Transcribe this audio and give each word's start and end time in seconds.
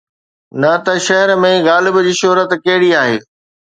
نه 0.61 0.71
ته 0.85 0.93
شهر 1.07 1.29
۾ 1.49 1.53
غالب 1.67 1.95
جي 2.05 2.13
شهرت 2.21 2.51
ڪهڙي 2.63 2.89
آهي؟ 3.01 3.17